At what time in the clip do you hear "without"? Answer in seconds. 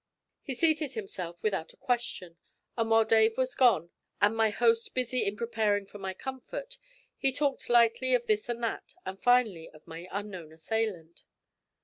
1.43-1.73